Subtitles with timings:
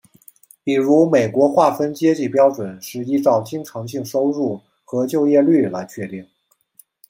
[0.63, 6.25] 比如美国划分阶级标准是依照经常性收入和就业率来确定。